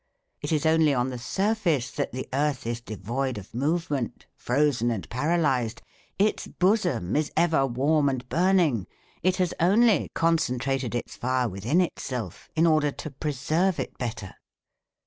[0.41, 5.07] It is only on the surface that the earth is devoid of movement, frozen and
[5.11, 5.83] paralysed.
[6.17, 8.87] Its bosom is ever warm and burning.
[9.21, 14.33] It has only concentrated its fire within itself in order to preserve it better.